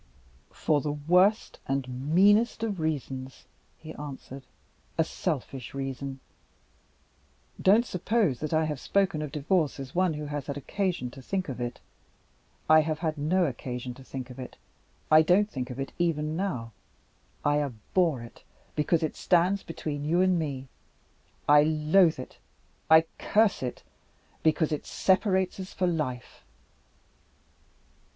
[0.55, 3.45] "For the worst and meanest of reasons,"
[3.77, 4.47] he answered
[4.97, 6.19] "a selfish reason.
[7.61, 11.21] Don't suppose that I have spoken of Divorce as one who has had occasion to
[11.21, 11.79] think of it.
[12.67, 14.57] I have had no occasion to think of it;
[15.11, 16.71] I don't think of it even now.
[17.45, 18.41] I abhor it
[18.75, 20.67] because it stands between you and me.
[21.47, 22.39] I loathe it,
[22.89, 23.83] I curse it
[24.41, 26.43] because it separates us for life."